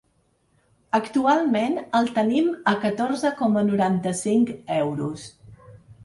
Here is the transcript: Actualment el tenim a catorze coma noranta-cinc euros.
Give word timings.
Actualment 0.99 1.75
el 1.99 2.07
tenim 2.15 2.47
a 2.71 2.73
catorze 2.85 3.31
coma 3.41 3.63
noranta-cinc 3.67 4.49
euros. 4.79 5.27